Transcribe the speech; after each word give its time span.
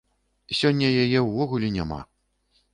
Сёння 0.59 0.87
яе 1.03 1.19
ўвогуле 1.27 1.73
няма. 1.79 2.03